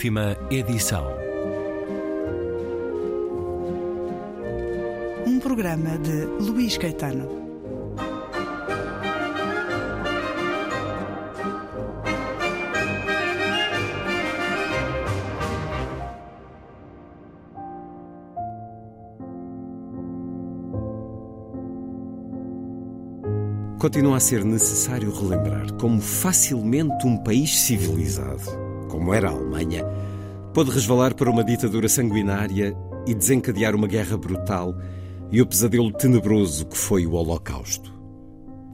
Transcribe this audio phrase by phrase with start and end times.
[0.00, 1.06] Última edição.
[5.26, 7.28] Um programa de Luís Caetano.
[23.78, 29.84] Continua a ser necessário relembrar como facilmente um país civilizado, como era a Alemanha,
[30.52, 32.76] pôde resvalar para uma ditadura sanguinária
[33.06, 34.74] e desencadear uma guerra brutal
[35.30, 37.94] e o pesadelo tenebroso que foi o Holocausto.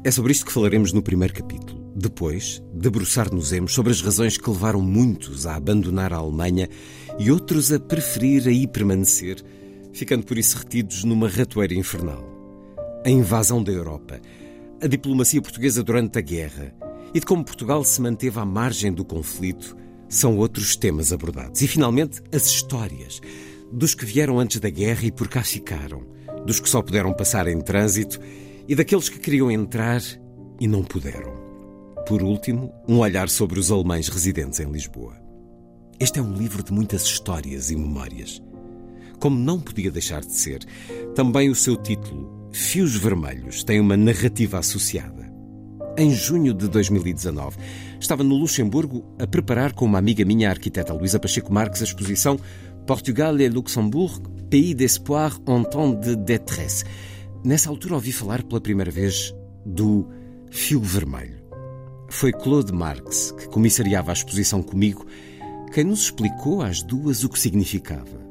[0.02, 1.84] É sobre isto que falaremos no primeiro capítulo.
[1.95, 6.69] Depois, debruçar-nos-emos sobre as razões que levaram muitos a abandonar a Alemanha
[7.19, 9.43] e outros a preferir aí permanecer,
[9.93, 12.24] ficando por isso retidos numa ratoeira infernal.
[13.05, 14.21] A invasão da Europa,
[14.83, 16.74] a diplomacia portuguesa durante a guerra
[17.12, 19.77] e de como Portugal se manteve à margem do conflito
[20.09, 21.60] são outros temas abordados.
[21.62, 23.21] E, finalmente, as histórias
[23.73, 26.02] dos que vieram antes da guerra e por cá ficaram,
[26.45, 28.21] dos que só puderam passar em trânsito
[28.68, 30.01] e daqueles que queriam entrar
[30.60, 31.34] e não puderam.
[32.07, 35.16] Por último, um olhar sobre os alemães residentes em Lisboa.
[35.99, 38.43] Este é um livro de muitas histórias e memórias.
[39.18, 40.65] Como não podia deixar de ser,
[41.15, 45.27] também o seu título, Fios Vermelhos, tem uma narrativa associada.
[45.99, 47.57] Em junho de 2019,
[48.01, 51.85] estava no Luxemburgo a preparar com uma amiga minha, a arquiteta Luísa Pacheco Marques, a
[51.85, 52.39] exposição
[52.87, 56.85] Portugal et Luxembourg, Pays d'espoir en temps de détresse.
[57.45, 60.09] Nessa altura ouvi falar pela primeira vez do
[60.51, 61.43] Fio Vermelho.
[62.09, 65.05] Foi Claude Marx, que comissariava a exposição comigo,
[65.72, 68.25] quem nos explicou às duas o que significava.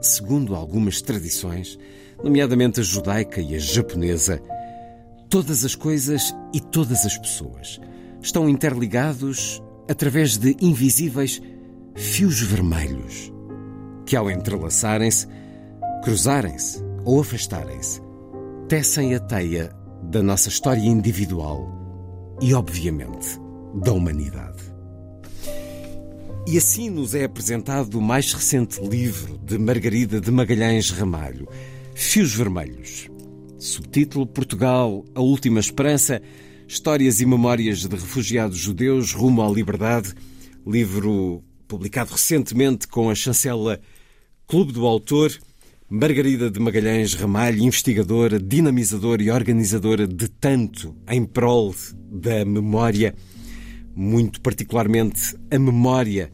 [0.00, 1.76] Segundo algumas tradições,
[2.22, 4.40] nomeadamente a judaica e a japonesa,
[5.28, 7.80] todas as coisas e todas as pessoas
[8.22, 11.40] estão interligados através de invisíveis
[11.94, 13.32] fios vermelhos
[14.06, 15.26] que, ao entrelaçarem-se,
[16.02, 18.00] cruzarem-se ou afastarem-se,
[18.68, 19.70] tecem a teia
[20.02, 21.68] da nossa história individual
[22.40, 23.38] e, obviamente,
[23.74, 24.62] da humanidade.
[26.46, 31.46] E assim nos é apresentado o mais recente livro de Margarida de Magalhães Ramalho,
[31.94, 33.10] Fios Vermelhos.
[33.58, 36.22] Subtítulo Portugal, a Última Esperança,
[36.68, 40.12] Histórias e Memórias de Refugiados Judeus rumo à Liberdade,
[40.66, 43.80] livro publicado recentemente com a chancela
[44.46, 45.32] Clube do Autor,
[45.88, 53.14] Margarida de Magalhães Ramalho, investigadora, dinamizadora e organizadora de tanto em prol da memória,
[53.96, 56.30] muito particularmente a memória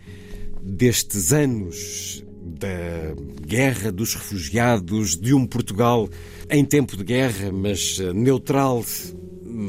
[0.61, 3.15] destes anos da
[3.47, 6.11] guerra dos refugiados, de um Portugal
[6.51, 8.84] em tempo de guerra, mas neutral,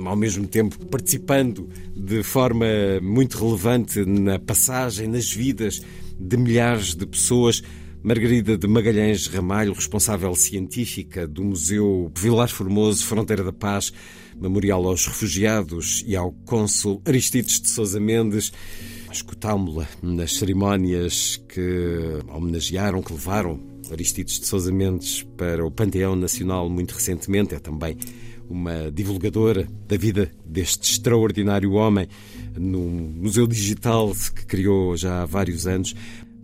[0.06, 2.66] ao mesmo tempo participando de forma
[3.02, 5.82] muito relevante na passagem, nas vidas
[6.20, 7.62] de milhares de pessoas.
[8.02, 13.92] Margarida de Magalhães Ramalho, responsável científica do Museu Vilar Formoso, Fronteira da Paz,
[14.40, 18.52] Memorial aos Refugiados e ao cônsul Aristides de Sousa Mendes.
[19.12, 23.60] Escutámo-la nas cerimónias que homenagearam, que levaram
[23.92, 27.56] Aristides de Sousa Mendes para o Panteão Nacional muito recentemente.
[27.56, 27.98] É também
[28.50, 32.08] uma divulgadora da vida deste extraordinário homem
[32.58, 35.96] no Museu Digital que criou já há vários anos.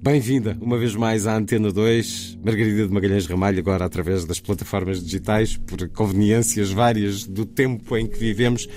[0.04, 5.04] Bem-vinda uma vez mais à Antena 2, Margarida de Magalhães Ramalho, agora através das plataformas
[5.04, 8.68] digitais, por conveniências várias do tempo em que vivemos.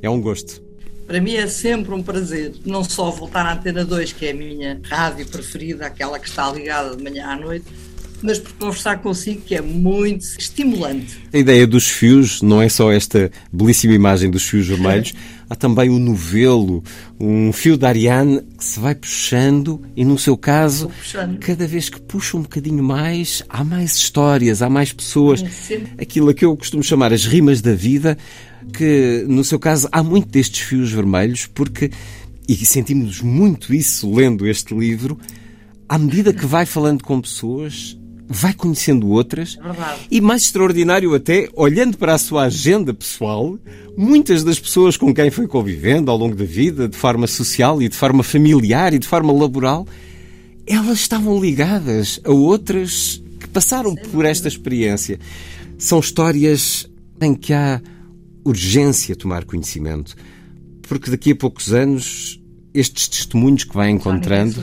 [0.00, 0.62] É um gosto.
[1.06, 4.34] Para mim é sempre um prazer, não só voltar à Antena 2, que é a
[4.34, 7.66] minha rádio preferida, aquela que está ligada de manhã à noite,
[8.22, 11.18] mas por conversar consigo, que é muito estimulante.
[11.32, 15.14] A ideia dos fios não é só esta belíssima imagem dos fios vermelhos,
[15.48, 16.82] há também um novelo,
[17.18, 20.90] um fio da Ariane que se vai puxando e, no seu caso,
[21.40, 25.42] cada vez que puxa um bocadinho mais, há mais histórias, há mais pessoas.
[25.70, 28.16] É Aquilo a que eu costumo chamar as rimas da vida,
[28.72, 31.90] que, no seu caso, há muito destes fios vermelhos, porque,
[32.48, 35.18] e sentimos muito isso lendo este livro,
[35.88, 37.98] à medida que vai falando com pessoas,
[38.32, 39.58] vai conhecendo outras.
[39.60, 43.58] É e, mais extraordinário até, olhando para a sua agenda pessoal,
[43.96, 47.88] muitas das pessoas com quem foi convivendo ao longo da vida, de forma social e
[47.88, 49.84] de forma familiar e de forma laboral,
[50.64, 55.18] elas estavam ligadas a outras que passaram por esta experiência.
[55.76, 56.88] São histórias
[57.20, 57.82] em que há
[58.44, 60.14] urgência tomar conhecimento,
[60.82, 62.39] porque daqui a poucos anos
[62.74, 64.62] estes testemunhos que vai encontrando,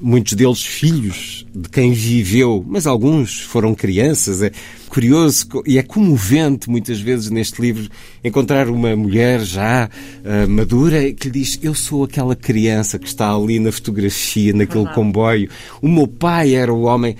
[0.00, 4.42] muitos deles filhos de quem viveu, mas alguns foram crianças.
[4.42, 4.50] É
[4.88, 7.90] curioso e é comovente muitas vezes neste livro
[8.22, 13.34] encontrar uma mulher já uh, madura que lhe diz: Eu sou aquela criança que está
[13.34, 15.48] ali na fotografia, naquele comboio.
[15.80, 17.16] O meu pai era o homem.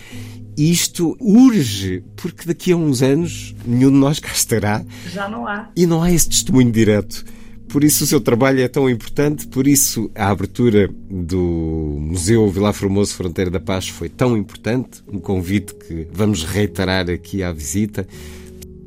[0.57, 4.85] Isto urge, porque daqui a uns anos nenhum de nós cá estará.
[5.13, 5.69] Já não há.
[5.75, 7.25] E não há esse testemunho direto.
[7.69, 12.73] Por isso o seu trabalho é tão importante, por isso a abertura do Museu Vilar
[12.73, 18.07] Formoso Fronteira da Paz foi tão importante, um convite que vamos reiterar aqui à visita.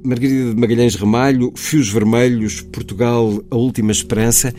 [0.04, 4.54] Margarida de Magalhães Ramalho, Fios Vermelhos, Portugal, a Última Esperança.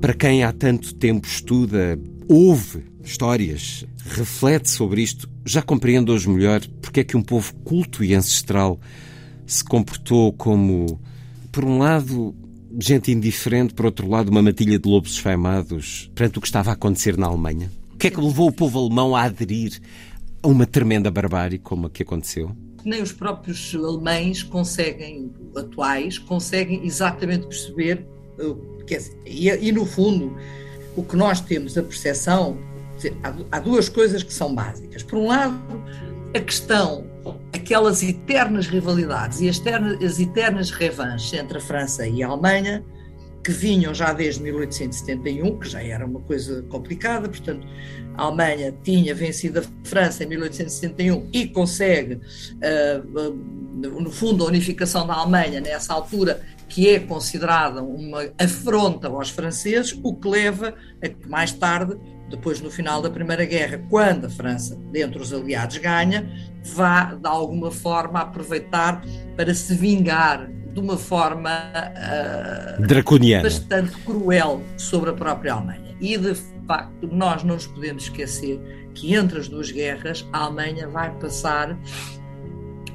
[0.00, 1.98] Para quem há tanto tempo estuda,
[2.28, 8.04] ouve histórias, reflete sobre isto, já compreende hoje melhor porque é que um povo culto
[8.04, 8.78] e ancestral
[9.46, 11.00] se comportou como,
[11.52, 12.34] por um lado,
[12.78, 16.74] gente indiferente, por outro lado, uma matilha de lobos esfaimados perante o que estava a
[16.74, 17.70] acontecer na Alemanha?
[17.94, 19.80] O que é que levou o povo alemão a aderir
[20.42, 22.54] a uma tremenda barbárie como a que aconteceu?
[22.84, 28.06] Nem os próprios alemães conseguem, atuais, conseguem exatamente perceber,
[28.86, 30.36] quer dizer, e, e no fundo,
[30.94, 32.58] o que nós temos a percepção,
[32.96, 35.02] dizer, há, há duas coisas que são básicas.
[35.02, 35.58] Por um lado,
[36.36, 37.06] a questão
[37.52, 39.60] aquelas eternas rivalidades e as,
[40.04, 42.84] as eternas revanches entre a França e a Alemanha,
[43.42, 47.66] que vinham já desde 1871, que já era uma coisa complicada, portanto,
[48.16, 54.48] a Alemanha tinha vencido a França em 1871 e consegue, uh, uh, no fundo, a
[54.48, 60.74] unificação da Alemanha nessa altura, que é considerada uma afronta aos franceses, o que leva
[61.02, 61.96] a que mais tarde
[62.28, 66.28] depois no final da Primeira Guerra, quando a França, dentre os aliados, ganha,
[66.64, 69.04] vá de alguma forma aproveitar
[69.36, 75.96] para se vingar de uma forma uh, draconiana, bastante cruel sobre a própria Alemanha.
[76.00, 76.34] E de
[76.66, 81.78] facto, nós não nos podemos esquecer que entre as duas guerras, a Alemanha vai passar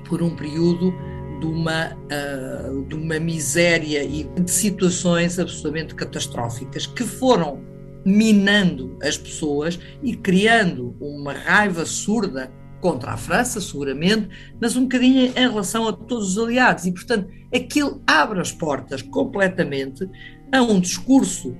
[0.07, 0.93] por um período
[1.41, 7.59] de uma, uh, de uma miséria e de situações absolutamente catastróficas que foram
[8.05, 14.29] minando as pessoas e criando uma raiva surda contra a França, seguramente,
[14.59, 16.85] mas um bocadinho em relação a todos os aliados.
[16.85, 20.07] E, portanto, aquilo abre as portas completamente
[20.51, 21.55] a um discurso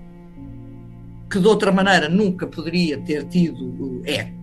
[1.29, 4.40] que, de outra maneira, nunca poderia ter tido eco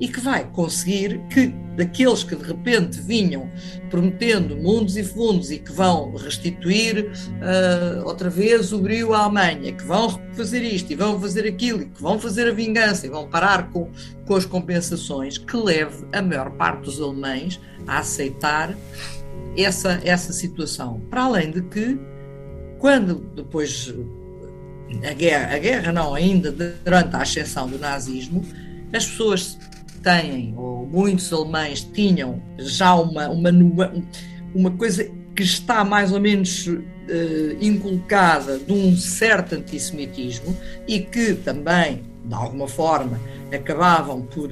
[0.00, 3.50] e que vai conseguir que daqueles que de repente vinham
[3.90, 9.72] prometendo mundos e fundos e que vão restituir uh, outra vez o brio à Alemanha,
[9.72, 13.10] que vão fazer isto e vão fazer aquilo, e que vão fazer a vingança e
[13.10, 13.90] vão parar com,
[14.26, 18.76] com as compensações, que leve a maior parte dos alemães a aceitar
[19.56, 21.00] essa, essa situação.
[21.08, 21.98] Para além de que,
[22.78, 23.94] quando depois
[25.08, 28.44] a guerra, a guerra não, ainda durante a ascensão do nazismo,
[28.92, 29.58] as pessoas
[30.08, 33.92] têm, ou muitos alemães tinham, já uma, uma,
[34.54, 35.04] uma coisa
[35.36, 36.80] que está mais ou menos uh,
[37.60, 40.56] inculcada de um certo antissemitismo
[40.86, 43.20] e que também, de alguma forma,
[43.54, 44.50] acabavam por,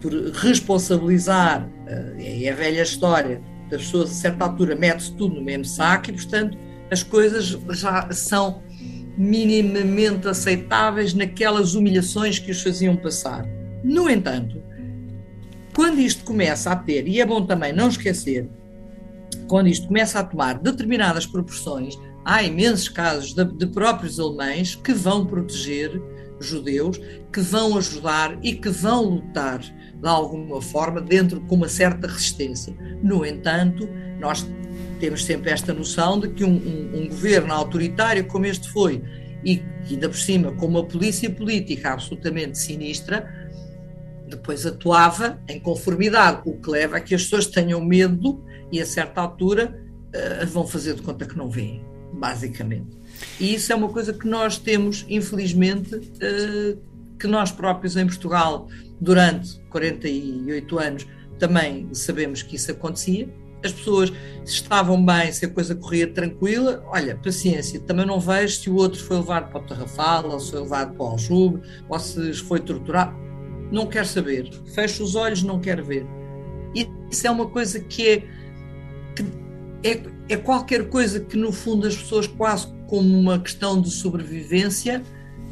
[0.00, 3.40] por responsabilizar, uh, é a velha história,
[3.70, 6.56] das pessoas a certa altura mete-se tudo no mesmo saco e, portanto,
[6.90, 8.62] as coisas já são
[9.16, 13.46] minimamente aceitáveis naquelas humilhações que os faziam passar.
[13.82, 14.63] No entanto,
[15.74, 18.48] quando isto começa a ter, e é bom também não esquecer,
[19.48, 24.92] quando isto começa a tomar determinadas proporções, há imensos casos de, de próprios alemães que
[24.92, 26.00] vão proteger
[26.40, 27.00] judeus,
[27.32, 32.74] que vão ajudar e que vão lutar de alguma forma dentro com uma certa resistência.
[33.02, 33.88] No entanto,
[34.20, 34.46] nós
[35.00, 39.02] temos sempre esta noção de que um, um, um governo autoritário como este foi,
[39.44, 43.43] e ainda por cima com uma polícia política absolutamente sinistra,
[44.28, 48.86] depois atuava em conformidade, o que leva a que as pessoas tenham medo e a
[48.86, 49.78] certa altura
[50.08, 52.96] uh, vão fazer de conta que não veem, basicamente.
[53.38, 56.78] E isso é uma coisa que nós temos, infelizmente, uh,
[57.18, 58.68] que nós próprios em Portugal,
[59.00, 61.06] durante 48 anos,
[61.38, 63.28] também sabemos que isso acontecia.
[63.62, 64.12] As pessoas
[64.44, 69.02] estavam bem, se a coisa corria tranquila, olha, paciência, também não vejo se o outro
[69.02, 72.60] foi levado para o Tarrafal, ou se foi levado para o Aljube, ou se foi
[72.60, 73.24] torturado
[73.74, 76.06] não quer saber, fecha os olhos, não quer ver.
[77.10, 78.16] Isso é uma coisa que é,
[79.14, 79.24] que
[79.82, 85.02] é, é qualquer coisa que, no fundo, as pessoas, quase como uma questão de sobrevivência,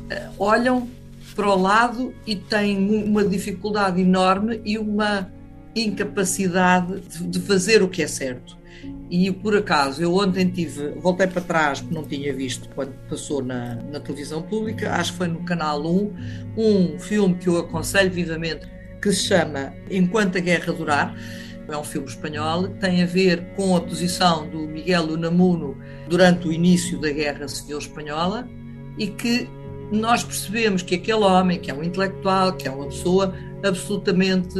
[0.08, 0.88] eh, olham
[1.34, 5.30] para o lado e têm uma dificuldade enorme e uma
[5.74, 8.56] incapacidade de fazer o que é certo.
[9.10, 13.42] E por acaso, eu ontem tive, voltei para trás, porque não tinha visto quando passou
[13.44, 16.12] na, na televisão pública, acho que foi no Canal 1,
[16.56, 18.66] um filme que eu aconselho vivamente,
[19.00, 21.14] que se chama Enquanto a Guerra Durar.
[21.68, 25.76] É um filme espanhol, tem a ver com a posição do Miguel Unamuno
[26.08, 28.46] durante o início da Guerra Civil Espanhola
[28.98, 29.48] e que
[29.92, 33.34] nós percebemos que aquele homem, que é um intelectual, que é uma pessoa
[33.64, 34.58] absolutamente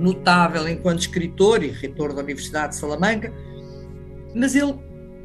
[0.00, 3.32] notável enquanto escritor e reitor da Universidade de Salamanca,
[4.34, 4.74] mas ele,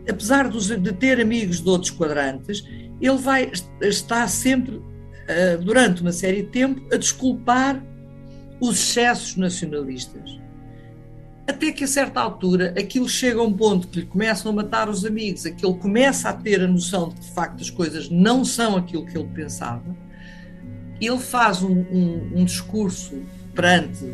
[0.08, 2.64] apesar de ter amigos de outros quadrantes,
[3.02, 4.82] ele vai estar sempre,
[5.28, 7.84] eh, durante uma série de tempo, a desculpar
[8.60, 10.40] os excessos nacionalistas.
[11.48, 14.88] Até que a certa altura aquilo chega a um ponto que lhe começam a matar
[14.88, 17.72] os amigos, a que ele começa a ter a noção de que de facto as
[17.72, 19.98] coisas não são aquilo que ele pensava.
[21.02, 23.20] Ele faz um, um, um discurso
[23.60, 24.06] perante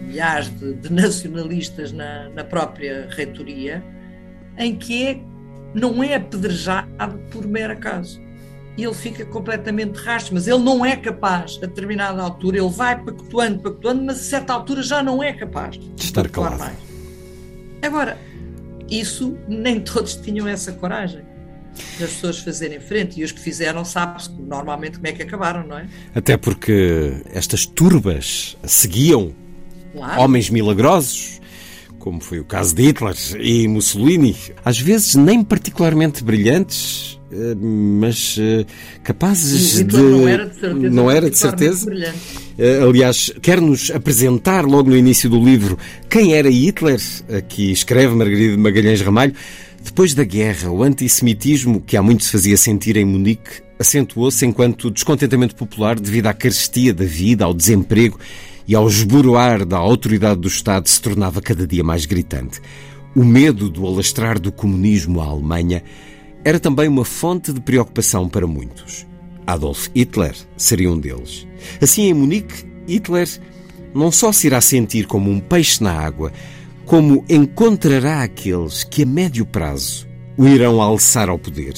[0.00, 3.84] milhares de, de nacionalistas na, na, própria reitoria,
[4.58, 5.20] em que é,
[5.72, 8.20] não é apedrejado por mero acaso
[8.76, 13.00] e ele fica completamente rastro, mas ele não é capaz, a determinada altura, ele vai
[13.00, 16.28] pactuando, pactuando, mas a certa altura já não é capaz de estar.
[16.58, 16.76] Mais.
[17.80, 18.18] Agora,
[18.90, 21.22] isso nem todos tinham essa coragem
[21.98, 25.78] das pessoas fazerem frente e os que fizeram sabe-se normalmente como é que acabaram, não
[25.78, 25.86] é?
[26.14, 29.32] Até porque estas turbas seguiam
[29.92, 30.20] claro.
[30.22, 31.40] homens milagrosos,
[31.98, 38.36] como foi o caso de Hitler e Mussolini, às vezes nem particularmente brilhantes, eh, mas
[38.38, 38.66] eh,
[39.02, 39.96] capazes de.
[39.96, 40.90] Não era de certeza.
[40.90, 41.92] Não era de certeza.
[42.58, 45.78] Eh, aliás, quer-nos apresentar logo no início do livro
[46.08, 47.00] quem era Hitler,
[47.36, 49.34] aqui escreve Margarida Magalhães Ramalho.
[49.84, 54.90] Depois da guerra, o antissemitismo, que há muito se fazia sentir em Munique, acentuou-se enquanto
[54.90, 58.18] descontentamento popular devido à carestia da vida, ao desemprego
[58.66, 62.60] e ao esboroar da autoridade do Estado se tornava cada dia mais gritante.
[63.14, 65.84] O medo do alastrar do comunismo à Alemanha
[66.42, 69.06] era também uma fonte de preocupação para muitos.
[69.46, 71.46] Adolf Hitler seria um deles.
[71.80, 73.28] Assim, em Munique, Hitler
[73.94, 76.32] não só se irá sentir como um peixe na água,
[76.84, 81.74] como encontrará aqueles que a médio prazo o irão alçar ao poder.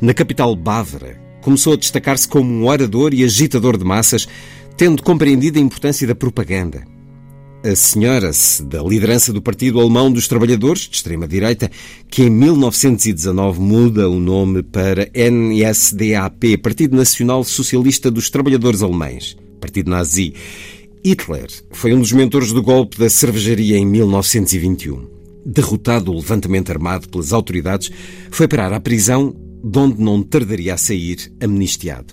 [0.00, 4.28] Na capital bávara, começou a destacar-se como um orador e agitador de massas,
[4.76, 6.84] tendo compreendido a importância da propaganda
[7.66, 11.68] a senhora-se da liderança do Partido Alemão dos Trabalhadores, de extrema-direita,
[12.08, 19.90] que em 1919 muda o nome para NSDAP, Partido Nacional Socialista dos Trabalhadores Alemães, Partido
[19.90, 20.34] Nazi.
[21.08, 25.06] Hitler foi um dos mentores do golpe da cervejaria em 1921.
[25.46, 27.92] Derrotado o levantamento armado pelas autoridades,
[28.28, 29.32] foi parar à prisão,
[29.62, 32.12] de onde não tardaria a sair amnistiado.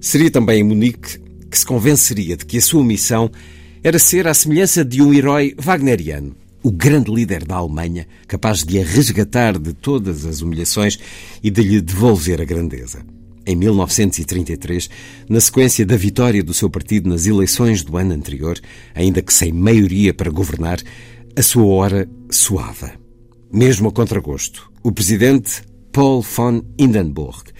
[0.00, 3.30] Seria também em Munique que se convenceria de que a sua missão
[3.84, 8.80] era ser à semelhança de um herói wagneriano, o grande líder da Alemanha, capaz de
[8.80, 10.98] a resgatar de todas as humilhações
[11.40, 13.13] e de lhe devolver a grandeza.
[13.46, 14.88] Em 1933,
[15.28, 18.58] na sequência da vitória do seu partido nas eleições do ano anterior,
[18.94, 20.78] ainda que sem maioria para governar,
[21.36, 22.92] a sua hora soava.
[23.52, 27.52] Mesmo a contragosto, o presidente Paul von Hindenburg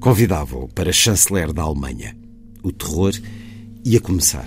[0.00, 2.16] convidava-o para chanceler da Alemanha.
[2.62, 3.12] O terror
[3.84, 4.46] ia começar.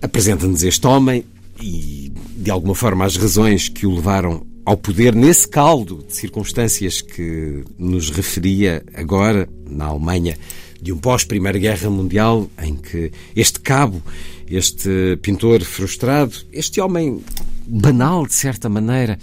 [0.00, 1.24] Apresenta-nos este homem
[1.60, 7.00] e, de alguma forma, as razões que o levaram ao poder nesse caldo de circunstâncias
[7.00, 10.36] que nos referia agora na Alemanha
[10.78, 14.02] de um pós-Primeira Guerra Mundial, em que este cabo,
[14.46, 17.18] este pintor frustrado, este homem
[17.66, 19.18] banal de certa maneira,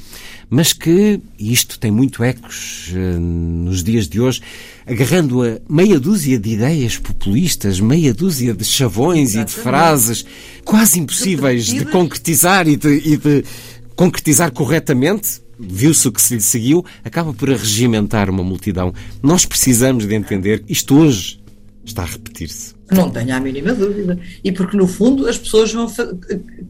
[0.49, 4.41] mas que, e isto tem muito ecos uh, nos dias de hoje,
[4.85, 9.51] agarrando a meia dúzia de ideias populistas, meia dúzia de chavões Exatamente.
[9.51, 10.25] e de frases
[10.63, 13.43] quase impossíveis de concretizar e de, e de
[13.95, 18.93] concretizar corretamente, viu-se o que se lhe seguiu, acaba por arregimentar uma multidão.
[19.21, 21.39] Nós precisamos de entender isto hoje
[21.83, 22.73] está a repetir-se.
[22.91, 24.19] Não tenho a mínima dúvida.
[24.43, 25.87] E porque, no fundo, as pessoas vão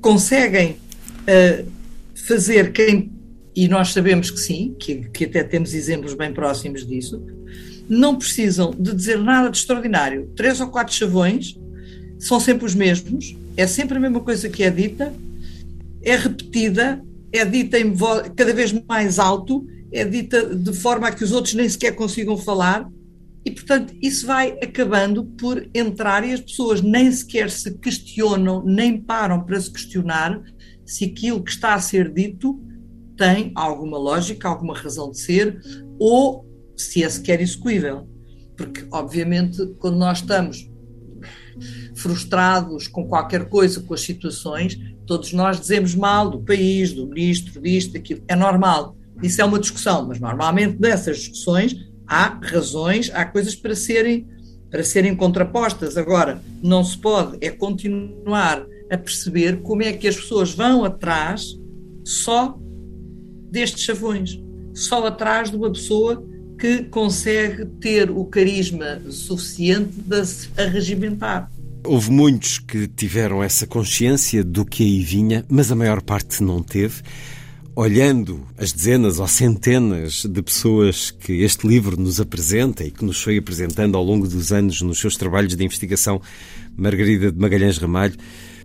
[0.01, 1.65] conseguem uh,
[2.13, 3.11] fazer quem
[3.55, 7.23] e nós sabemos que sim, que, que até temos exemplos bem próximos disso,
[7.87, 10.29] não precisam de dizer nada de extraordinário.
[10.35, 11.57] Três ou quatro chavões
[12.19, 15.13] são sempre os mesmos, é sempre a mesma coisa que é dita,
[16.01, 17.01] é repetida,
[17.37, 17.93] é dita em
[18.35, 22.37] cada vez mais alto, é dita de forma a que os outros nem sequer consigam
[22.37, 22.89] falar,
[23.45, 28.99] e portanto isso vai acabando por entrar e as pessoas nem sequer se questionam, nem
[28.99, 30.41] param para se questionar
[30.85, 32.59] se aquilo que está a ser dito
[33.17, 35.59] tem alguma lógica, alguma razão de ser,
[35.99, 38.07] ou se é sequer execuível.
[38.57, 40.69] Porque, obviamente, quando nós estamos
[41.95, 47.61] frustrados com qualquer coisa, com as situações, todos nós dizemos mal do país, do ministro,
[47.61, 48.21] disto, daquilo.
[48.27, 48.95] É normal.
[49.21, 51.75] Isso é uma discussão, mas normalmente nessas discussões
[52.07, 54.27] há razões, há coisas para serem
[54.69, 55.95] para serem contrapostas.
[55.95, 61.57] Agora, não se pode é continuar a perceber como é que as pessoas vão atrás
[62.03, 62.57] só
[63.49, 64.37] destes chavões,
[64.73, 66.25] só atrás de uma pessoa
[66.57, 71.49] que consegue ter o carisma suficiente de se arregimentar.
[71.83, 76.63] Houve muitos que tiveram essa consciência do que aí vinha, mas a maior parte não
[76.63, 77.03] teve.
[77.75, 83.21] Olhando as dezenas ou centenas de pessoas que este livro nos apresenta e que nos
[83.21, 86.21] foi apresentando ao longo dos anos nos seus trabalhos de investigação,
[86.75, 88.15] Margarida de Magalhães Ramalho,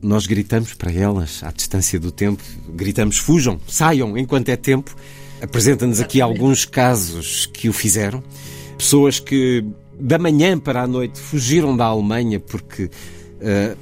[0.02, 4.96] nós gritamos para elas, à distância do tempo, gritamos: fujam, saiam enquanto é tempo.
[5.42, 8.22] Apresenta-nos aqui alguns casos que o fizeram.
[8.76, 9.64] Pessoas que
[9.98, 13.76] da manhã para a noite fugiram da Alemanha porque uh,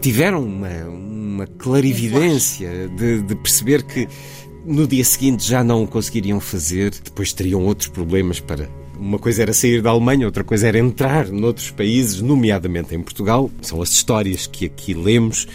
[0.00, 4.08] tiveram uma, uma clarividência de, de, perceber que
[4.64, 8.68] no dia seguinte já não o conseguiriam fazer, depois teriam outros problemas para.
[8.98, 13.50] Uma coisa era sair da Alemanha, outra coisa era entrar noutros países, nomeadamente em Portugal.
[13.62, 15.48] São as histórias que aqui lemos.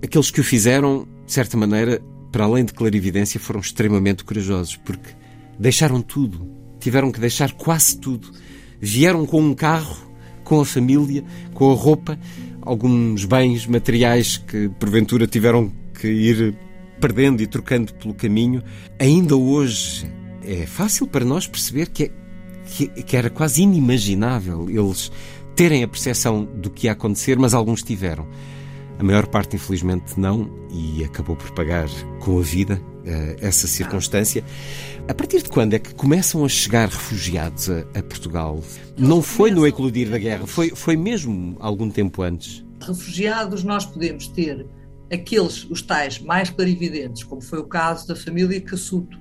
[0.00, 2.00] Aqueles que o fizeram, de certa maneira,
[2.32, 5.10] para além de clarividência, foram extremamente corajosos, porque
[5.58, 6.48] deixaram tudo,
[6.80, 8.32] tiveram que deixar quase tudo
[8.82, 9.96] vieram com um carro,
[10.42, 11.22] com a família,
[11.54, 12.18] com a roupa,
[12.60, 16.56] alguns bens materiais que porventura tiveram que ir
[17.00, 18.60] perdendo e trocando pelo caminho.
[18.98, 20.10] Ainda hoje
[20.44, 22.10] é fácil para nós perceber que, é,
[22.66, 25.12] que, que era quase inimaginável eles
[25.54, 28.26] terem a percepção do que ia acontecer, mas alguns tiveram.
[29.02, 31.88] A maior parte, infelizmente, não, e acabou por pagar
[32.20, 34.44] com a vida uh, essa circunstância.
[35.08, 38.62] A partir de quando é que começam a chegar refugiados a, a Portugal?
[38.96, 42.64] Não foi no eclodir da guerra, foi, foi mesmo algum tempo antes?
[42.80, 44.64] Refugiados nós podemos ter
[45.12, 49.18] aqueles, os tais mais clarividentes, como foi o caso da família Cassuto,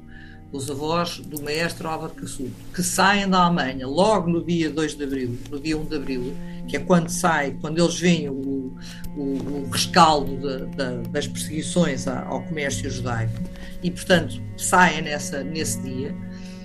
[0.52, 5.04] os avós do maestro Álvaro Cassuto, que saem da Alemanha logo no dia 2 de
[5.04, 6.34] abril, no dia 1 de abril,
[6.68, 8.76] que é quando sai, quando eles veem o,
[9.16, 13.42] o, o rescaldo de, de, das perseguições ao comércio judaico,
[13.84, 16.16] e portanto saem nessa, nesse dia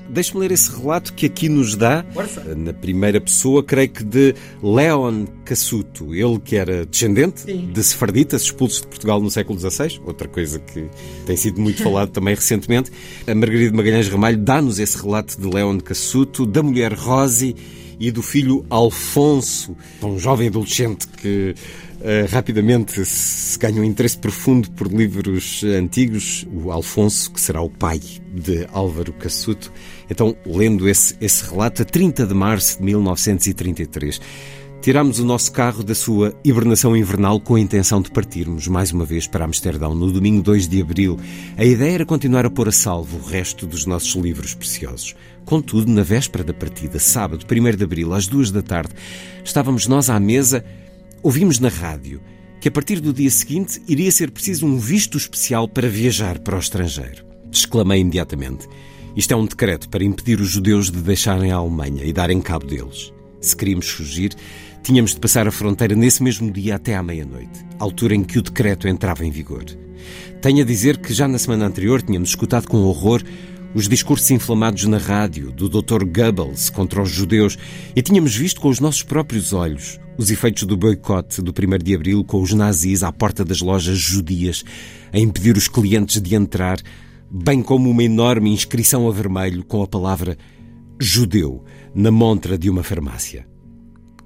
[0.09, 2.55] Deixe-me ler esse relato que aqui nos dá, Força.
[2.55, 7.70] na primeira pessoa, creio que de Leon Cassuto, ele que era descendente Sim.
[7.73, 10.88] de sefarditas expulsos de Portugal no século XVI, outra coisa que
[11.27, 12.90] tem sido muito falado também recentemente.
[13.27, 17.57] A Margarida Magalhães Ramalho dá-nos esse relato de Leon Cassuto, da mulher Rosi
[17.98, 21.54] e do filho Alfonso, um jovem adolescente que
[22.00, 26.46] uh, rapidamente se ganha um interesse profundo por livros antigos.
[26.52, 28.00] O Alfonso, que será o pai
[28.35, 29.72] de Álvaro Cassuto.
[30.11, 34.20] Então, lendo esse, esse relato, a 30 de março de 1933,
[34.81, 39.05] Tirámos o nosso carro da sua hibernação invernal com a intenção de partirmos mais uma
[39.05, 41.19] vez para Amsterdão no domingo 2 de abril.
[41.57, 45.17] A ideia era continuar a pôr a salvo o resto dos nossos livros preciosos.
[45.45, 48.95] Contudo, na véspera da partida, sábado 1 de abril, às duas da tarde,
[49.45, 50.65] estávamos nós à mesa,
[51.21, 52.21] ouvimos na rádio
[52.61, 56.57] que a partir do dia seguinte iria ser preciso um visto especial para viajar para
[56.57, 57.25] o estrangeiro.
[57.51, 58.69] Exclamei imediatamente.
[59.17, 62.67] Isto é um decreto para impedir os judeus de deixarem a Alemanha e darem cabo
[62.67, 63.15] deles.
[63.46, 64.35] Se queríamos fugir,
[64.82, 68.42] tínhamos de passar a fronteira nesse mesmo dia até à meia-noite, altura em que o
[68.42, 69.64] decreto entrava em vigor.
[70.42, 73.22] Tenho a dizer que já na semana anterior tínhamos escutado com horror
[73.72, 76.04] os discursos inflamados na rádio do Dr.
[76.04, 77.56] Goebbels contra os judeus
[77.94, 81.94] e tínhamos visto com os nossos próprios olhos os efeitos do boicote do 1 de
[81.94, 84.64] abril com os nazis à porta das lojas judias
[85.12, 86.80] a impedir os clientes de entrar,
[87.30, 90.37] bem como uma enorme inscrição a vermelho com a palavra
[90.98, 91.62] judeu
[91.94, 93.46] na montra de uma farmácia.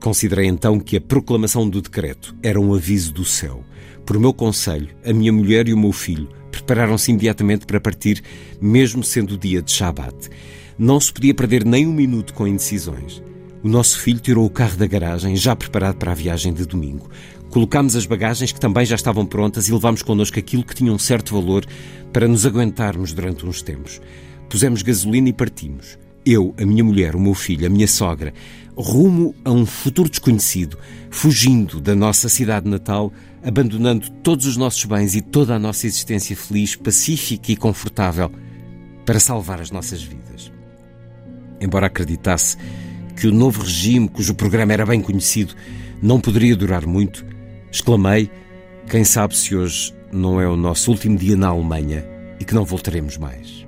[0.01, 3.63] Considerei então que a proclamação do decreto era um aviso do céu.
[4.07, 8.23] Por meu conselho, a minha mulher e o meu filho prepararam-se imediatamente para partir,
[8.61, 10.31] mesmo sendo dia de Shabat.
[10.79, 13.23] Não se podia perder nem um minuto com indecisões.
[13.63, 17.11] O nosso filho tirou o carro da garagem, já preparado para a viagem de domingo.
[17.51, 20.99] Colocámos as bagagens que também já estavam prontas e levámos connosco aquilo que tinha um
[20.99, 21.67] certo valor
[22.11, 24.01] para nos aguentarmos durante uns tempos.
[24.49, 25.99] Pusemos gasolina e partimos.
[26.25, 28.33] Eu, a minha mulher, o meu filho, a minha sogra,
[28.77, 30.79] rumo a um futuro desconhecido,
[31.11, 36.37] fugindo da nossa cidade natal, abandonando todos os nossos bens e toda a nossa existência
[36.37, 38.31] feliz, pacífica e confortável
[39.05, 40.53] para salvar as nossas vidas.
[41.61, 42.57] Embora acreditasse
[43.17, 45.55] que o novo regime, cujo programa era bem conhecido,
[46.03, 47.25] não poderia durar muito,
[47.71, 48.31] exclamei:
[48.89, 52.05] quem sabe se hoje não é o nosso último dia na Alemanha
[52.39, 53.67] e que não voltaremos mais.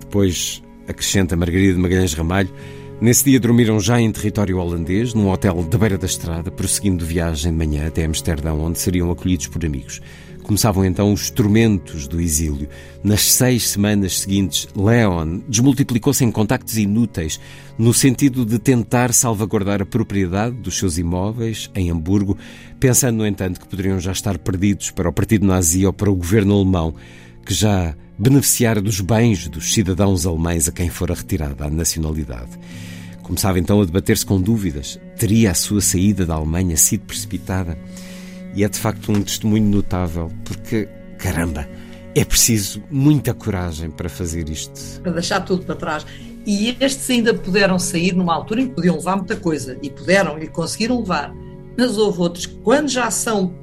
[0.00, 2.50] Depois, acrescenta Margarida de Magalhães Ramalho,
[3.00, 7.52] Nesse dia dormiram já em território holandês, num hotel da beira da estrada, prosseguindo viagem
[7.52, 10.02] de manhã até Amsterdão, onde seriam acolhidos por amigos.
[10.42, 12.68] Começavam então os tormentos do exílio.
[13.04, 17.38] Nas seis semanas seguintes, Leon desmultiplicou-se em contactos inúteis,
[17.78, 22.36] no sentido de tentar salvaguardar a propriedade dos seus imóveis em Hamburgo,
[22.80, 26.16] pensando, no entanto, que poderiam já estar perdidos para o partido nazi ou para o
[26.16, 26.94] governo alemão,
[27.46, 32.50] que já beneficiara dos bens dos cidadãos alemães a quem fora retirada a nacionalidade.
[33.22, 34.98] Começava então a debater-se com dúvidas.
[35.16, 37.78] Teria a sua saída da Alemanha sido precipitada?
[38.54, 41.68] E é de facto um testemunho notável, porque, caramba,
[42.14, 45.00] é preciso muita coragem para fazer isto.
[45.02, 46.06] Para deixar tudo para trás.
[46.46, 50.38] E estes ainda puderam sair numa altura em que podiam levar muita coisa, e puderam
[50.38, 51.32] e conseguiram levar.
[51.76, 53.54] Mas houve outros que, quando já são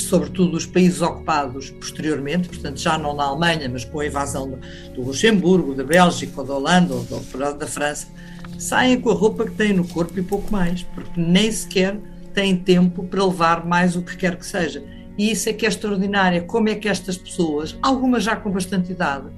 [0.00, 4.58] sobretudo os países ocupados posteriormente, portanto já não na Alemanha, mas com a invasão
[4.94, 8.06] do Luxemburgo, da Bélgica, da Holanda ou da França,
[8.58, 11.98] saem com a roupa que têm no corpo e pouco mais, porque nem sequer
[12.32, 14.82] têm tempo para levar mais o que quer que seja.
[15.18, 18.92] E isso é que é extraordinário, como é que estas pessoas, algumas já com bastante
[18.92, 19.28] idade,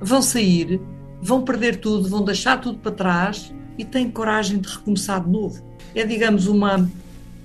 [0.00, 0.80] vão sair,
[1.20, 5.64] vão perder tudo, vão deixar tudo para trás e têm coragem de recomeçar de novo.
[5.94, 6.88] É, digamos, uma,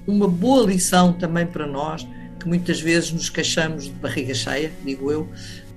[0.06, 2.08] uma boa lição também para nós,
[2.48, 5.28] que muitas vezes nos queixamos de barriga cheia, digo eu,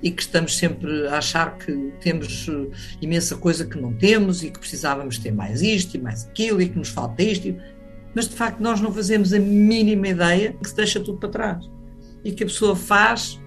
[0.01, 2.67] e que estamos sempre a achar que temos eh,
[3.01, 6.69] imensa coisa que não temos e que precisávamos ter mais isto e mais aquilo e
[6.69, 7.53] que nos falta isto.
[8.15, 11.69] Mas de facto nós não fazemos a mínima ideia que se deixa tudo para trás
[12.23, 13.39] e que a pessoa faz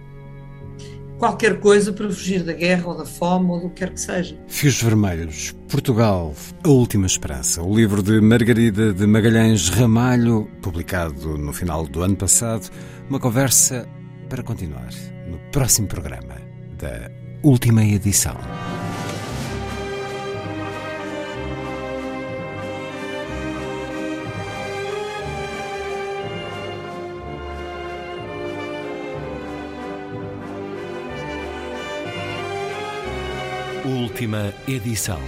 [1.24, 4.36] qualquer coisa para fugir da guerra ou da fome ou do que quer que seja.
[4.46, 11.52] Fios Vermelhos, Portugal, A Última Esperança, o livro de Margarida de Magalhães Ramalho, publicado no
[11.52, 12.68] final do ano passado,
[13.08, 13.88] uma conversa
[14.28, 14.90] para continuar
[15.26, 16.36] no próximo programa
[16.78, 17.10] da
[17.42, 18.36] última edição.
[33.84, 35.20] Última edição.